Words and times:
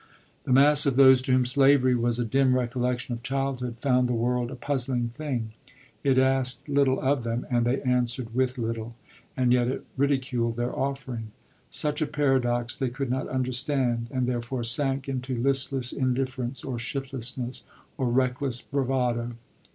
The 0.45 0.51
mass 0.51 0.87
of 0.87 0.95
those 0.95 1.21
to 1.21 1.31
whom 1.31 1.45
slavery 1.45 1.93
was 1.93 2.17
a 2.17 2.25
dim 2.25 2.55
recollection 2.55 3.13
of 3.13 3.21
childhood 3.21 3.77
found 3.77 4.09
the 4.09 4.13
world 4.15 4.49
a 4.49 4.55
puzzling 4.55 5.09
thing: 5.09 5.51
it 6.03 6.17
asked 6.17 6.67
little 6.67 6.99
of 6.99 7.21
them, 7.23 7.45
and 7.51 7.67
they 7.67 7.83
answered 7.83 8.33
with 8.33 8.57
little, 8.57 8.95
and 9.37 9.53
yet 9.53 9.67
it 9.67 9.85
ridiculed 9.97 10.55
their 10.55 10.75
offering. 10.75 11.29
Such 11.69 12.01
a 12.01 12.07
paradox 12.07 12.75
they 12.75 12.89
could 12.89 13.11
not 13.11 13.27
understand, 13.29 14.07
and 14.09 14.25
therefore 14.25 14.63
sank 14.63 15.07
into 15.07 15.37
listless 15.39 15.93
indifference, 15.93 16.63
or 16.63 16.79
shiftlessness, 16.79 17.65
or 17.95 18.09
reckless 18.09 18.59
bravado. 18.59 19.33